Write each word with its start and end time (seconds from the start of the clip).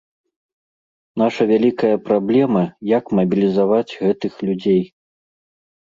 Наша 1.23 1.41
вялікая 1.51 1.93
праблема, 2.07 2.63
як 2.97 3.05
мабілізаваць 3.19 3.95
гэтых 4.03 4.33
людзей. 4.49 4.83